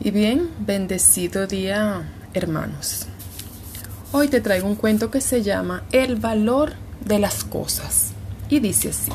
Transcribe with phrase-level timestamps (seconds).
[0.00, 3.06] Y bien, bendecido día, hermanos.
[4.12, 6.74] Hoy te traigo un cuento que se llama El valor
[7.04, 8.12] de las cosas.
[8.48, 9.10] Y dice así.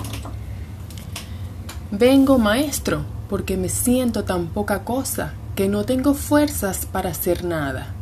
[1.90, 7.94] Vengo, maestro, porque me siento tan poca cosa que no tengo fuerzas para hacer nada.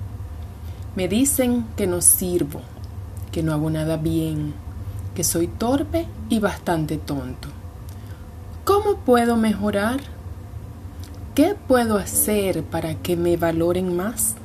[0.95, 2.61] Me dicen que no sirvo,
[3.32, 4.55] que no hago nada bien,
[5.13, 7.48] que soy torpe y bastante tonto.
[8.63, 10.00] ¿Cómo puedo mejorar?
[11.34, 14.35] ¿Qué puedo hacer para que me valoren más?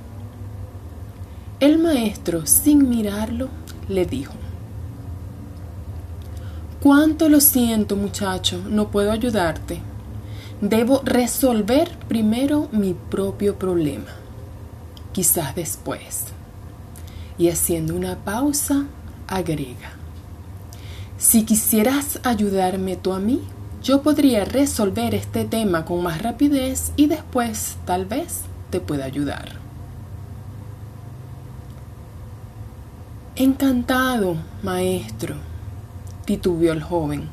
[1.58, 3.48] El maestro, sin mirarlo,
[3.88, 4.34] le dijo,
[6.80, 9.80] Cuánto lo siento, muchacho, no puedo ayudarte.
[10.60, 14.12] Debo resolver primero mi propio problema,
[15.12, 16.26] quizás después.
[17.36, 18.84] Y haciendo una pausa,
[19.26, 19.90] agrega,
[21.18, 23.42] si quisieras ayudarme tú a mí,
[23.86, 28.40] yo podría resolver este tema con más rapidez y después tal vez
[28.70, 29.60] te pueda ayudar.
[33.36, 35.36] Encantado, maestro,
[36.24, 37.28] titubeó el joven,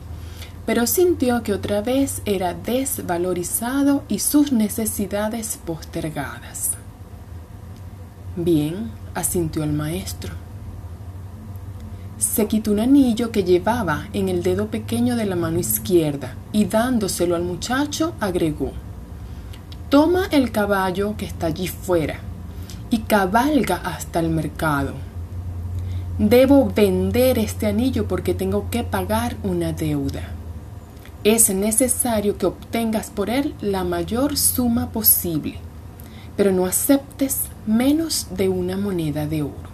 [0.68, 6.74] pero sintió que otra vez era desvalorizado y sus necesidades postergadas.
[8.36, 10.43] Bien, asintió el maestro
[12.34, 16.66] se quitó un anillo que llevaba en el dedo pequeño de la mano izquierda y
[16.66, 18.72] dándoselo al muchacho agregó
[19.90, 22.20] Toma el caballo que está allí fuera
[22.90, 24.94] y cabalga hasta el mercado.
[26.18, 30.24] Debo vender este anillo porque tengo que pagar una deuda.
[31.24, 35.60] Es necesario que obtengas por él la mayor suma posible,
[36.36, 39.73] pero no aceptes menos de una moneda de oro.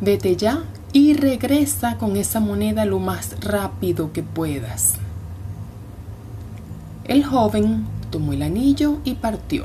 [0.00, 4.96] Vete ya y regresa con esa moneda lo más rápido que puedas.
[7.04, 9.64] El joven tomó el anillo y partió.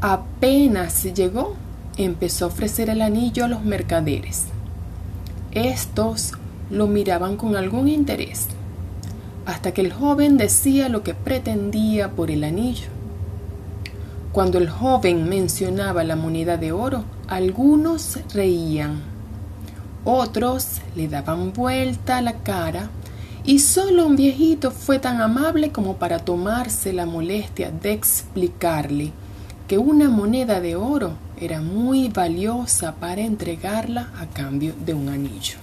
[0.00, 1.56] Apenas llegó,
[1.98, 4.44] empezó a ofrecer el anillo a los mercaderes.
[5.50, 6.32] Estos
[6.70, 8.46] lo miraban con algún interés,
[9.44, 12.88] hasta que el joven decía lo que pretendía por el anillo.
[14.32, 19.02] Cuando el joven mencionaba la moneda de oro, algunos reían,
[20.04, 22.90] otros le daban vuelta a la cara
[23.44, 29.12] y solo un viejito fue tan amable como para tomarse la molestia de explicarle
[29.68, 35.58] que una moneda de oro era muy valiosa para entregarla a cambio de un anillo.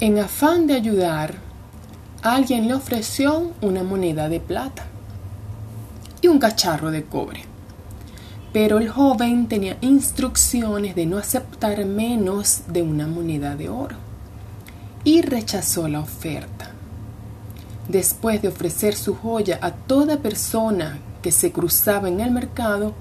[0.00, 1.34] En afán de ayudar,
[2.22, 4.86] alguien le ofreció una moneda de plata
[6.20, 7.57] y un cacharro de cobre.
[8.52, 13.96] Pero el joven tenía instrucciones de no aceptar menos de una moneda de oro
[15.04, 16.70] y rechazó la oferta.
[17.88, 22.94] Después de ofrecer su joya a toda persona que se cruzaba en el mercado,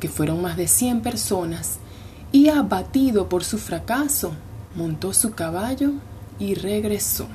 [0.00, 1.78] que fueron más de 100 personas,
[2.32, 4.32] y abatido por su fracaso,
[4.74, 5.92] montó su caballo
[6.38, 7.26] y regresó.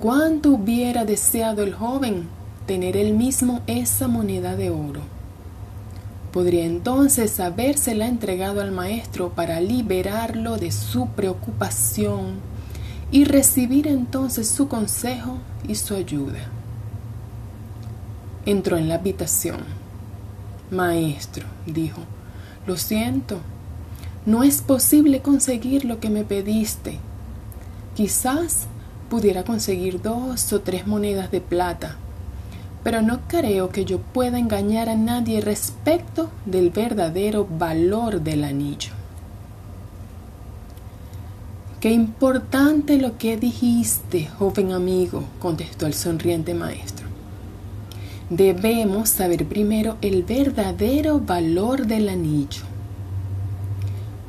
[0.00, 2.28] ¿Cuánto hubiera deseado el joven
[2.66, 5.00] tener él mismo esa moneda de oro?
[6.32, 12.40] Podría entonces habérsela entregado al maestro para liberarlo de su preocupación
[13.10, 16.48] y recibir entonces su consejo y su ayuda.
[18.46, 19.60] Entró en la habitación.
[20.70, 22.00] Maestro, dijo,
[22.66, 23.38] lo siento,
[24.24, 26.98] no es posible conseguir lo que me pediste.
[27.94, 28.66] Quizás
[29.10, 31.96] pudiera conseguir dos o tres monedas de plata,
[32.82, 38.92] pero no creo que yo pueda engañar a nadie respecto del verdadero valor del anillo.
[41.80, 47.06] Qué importante lo que dijiste, joven amigo, contestó el sonriente maestro.
[48.30, 52.62] Debemos saber primero el verdadero valor del anillo.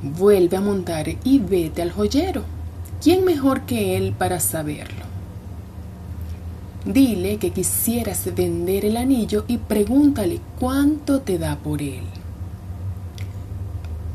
[0.02, 2.44] Vuelve a montar y vete al joyero
[3.04, 5.13] ¿Quién mejor que él para saberlo?
[6.86, 12.04] Dile que quisieras vender el anillo y pregúntale cuánto te da por él.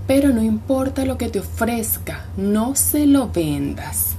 [0.06, 4.12] Pero no importa lo que te ofrezca, no se lo vendas.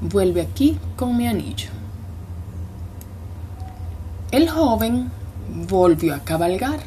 [0.00, 1.70] Vuelve aquí con mi anillo.
[4.30, 5.10] El joven
[5.68, 6.80] volvió a cabalgar.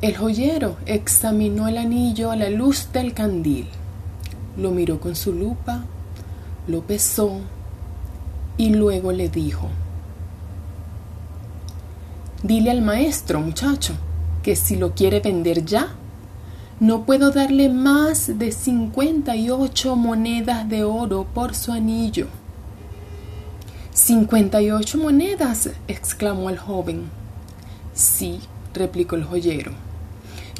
[0.00, 3.66] El joyero examinó el anillo a la luz del candil
[4.56, 5.84] lo miró con su lupa,
[6.66, 7.40] lo pesó
[8.60, 9.70] y luego le dijo,
[12.42, 13.94] Dile al maestro, muchacho,
[14.42, 15.88] que si lo quiere vender ya,
[16.78, 22.26] no puedo darle más de 58 monedas de oro por su anillo.
[23.94, 27.04] Cincuenta y ocho monedas, exclamó el joven.
[27.94, 28.40] Sí,
[28.74, 29.72] replicó el joyero.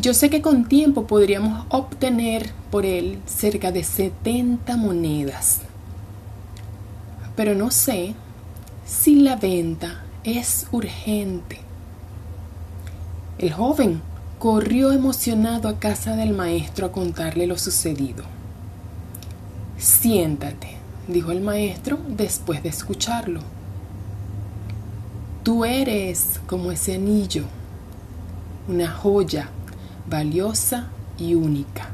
[0.01, 5.61] Yo sé que con tiempo podríamos obtener por él cerca de setenta monedas.
[7.41, 8.15] Pero no sé
[8.85, 11.59] si la venta es urgente.
[13.39, 14.03] El joven
[14.39, 18.25] corrió emocionado a casa del maestro a contarle lo sucedido.
[19.79, 20.77] Siéntate,
[21.09, 23.41] dijo el maestro después de escucharlo.
[25.43, 27.45] Tú eres como ese anillo,
[28.69, 29.49] una joya
[30.11, 31.89] valiosa y única.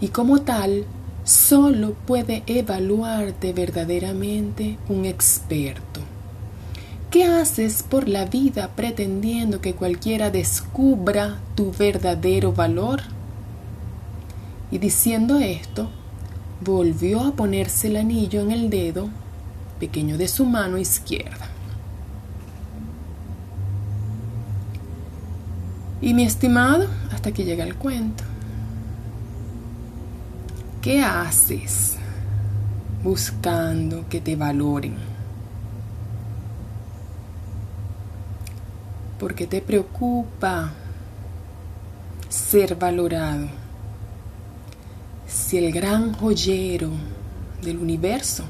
[0.00, 0.86] Y como tal,
[1.30, 6.00] solo puede evaluarte verdaderamente un experto.
[7.08, 13.02] ¿Qué haces por la vida pretendiendo que cualquiera descubra tu verdadero valor?
[14.72, 15.88] Y diciendo esto,
[16.64, 19.08] volvió a ponerse el anillo en el dedo
[19.78, 21.46] pequeño de su mano izquierda.
[26.02, 28.29] Y mi estimado, hasta que llega el cuento.
[30.82, 31.96] ¿Qué haces
[33.02, 35.10] buscando que te valoren?
[39.20, 40.72] porque te preocupa
[42.30, 43.48] ser valorado.
[45.28, 46.90] Si el gran joyero
[47.62, 48.44] del universo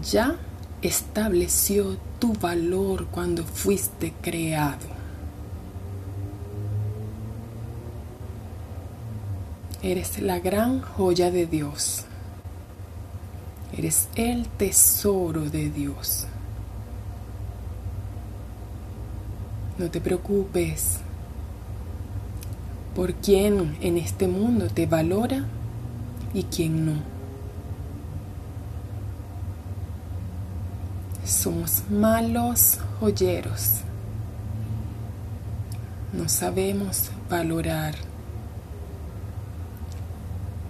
[0.00, 0.36] ya
[0.80, 4.86] estableció tu valor cuando fuiste creado.
[9.84, 12.06] Eres la gran joya de Dios.
[13.76, 16.26] Eres el tesoro de Dios.
[19.76, 21.00] No te preocupes
[22.96, 25.44] por quién en este mundo te valora
[26.32, 27.02] y quién no.
[31.26, 33.80] Somos malos joyeros.
[36.14, 38.13] No sabemos valorar.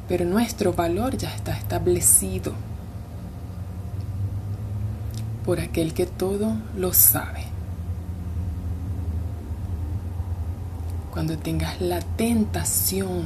[0.08, 2.52] Pero nuestro valor ya está establecido
[5.44, 7.54] por aquel que todo lo sabe.
[11.14, 13.22] cuando tengas la tentación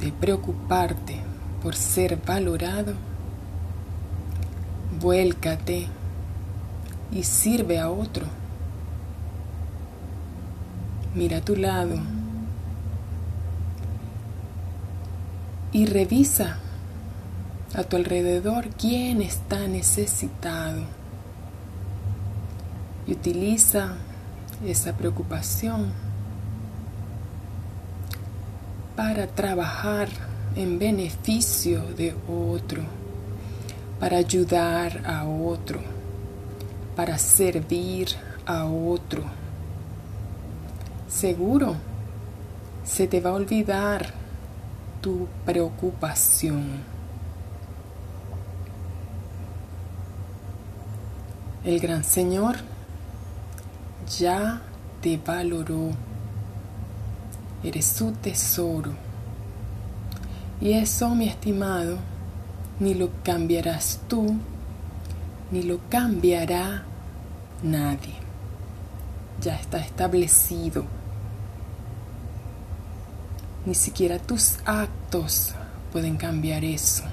[0.00, 1.16] de preocuparte
[1.60, 2.94] por ser valorado,
[5.00, 5.88] vuélcate
[7.10, 8.26] y sirve a otro.
[11.16, 11.96] Mira a tu lado
[15.72, 16.58] y revisa
[17.74, 20.82] a tu alrededor quién está necesitado
[23.06, 23.94] y utiliza
[24.64, 25.90] esa preocupación
[28.94, 30.08] para trabajar
[30.54, 32.82] en beneficio de otro,
[33.98, 35.80] para ayudar a otro,
[36.94, 38.08] para servir
[38.44, 39.22] a otro.
[41.08, 41.74] Seguro
[42.84, 44.21] se te va a olvidar
[45.02, 46.80] tu preocupación.
[51.64, 52.56] El gran Señor
[54.18, 54.62] ya
[55.00, 55.90] te valoró.
[57.62, 58.92] Eres su tesoro.
[60.60, 61.98] Y eso, mi estimado,
[62.78, 64.36] ni lo cambiarás tú,
[65.50, 66.84] ni lo cambiará
[67.62, 68.14] nadie.
[69.40, 71.01] Ya está establecido.
[73.64, 75.54] Ni siquiera tus actos
[75.92, 77.04] pueden cambiar eso.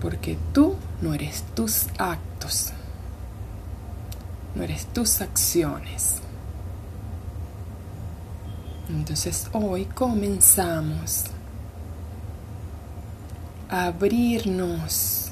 [0.00, 2.72] Porque tú no eres tus actos
[4.54, 6.16] no eres tus acciones.
[8.88, 11.24] Entonces hoy comenzamos
[13.68, 15.30] a abrirnos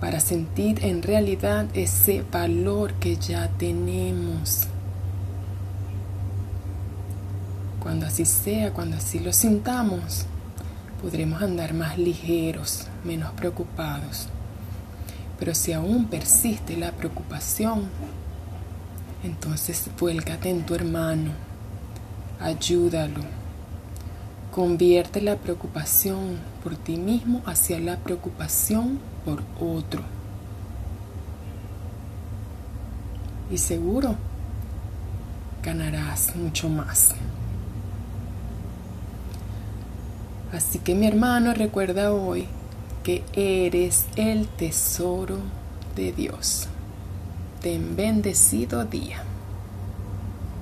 [0.00, 4.69] para sentir en realidad ese valor que ya tenemos.
[7.90, 10.24] Cuando así sea, cuando así lo sintamos,
[11.02, 14.28] podremos andar más ligeros, menos preocupados.
[15.40, 17.88] Pero si aún persiste la preocupación,
[19.24, 21.32] entonces vuélcate en tu hermano,
[22.38, 23.22] ayúdalo.
[24.52, 30.02] Convierte la preocupación por ti mismo hacia la preocupación por otro.
[33.50, 34.14] Y seguro
[35.64, 37.16] ganarás mucho más.
[40.52, 42.46] Así que mi hermano recuerda hoy
[43.04, 45.38] que eres el tesoro
[45.94, 46.66] de Dios.
[47.62, 49.22] Ten bendecido día.